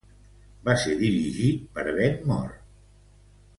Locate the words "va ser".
0.69-0.95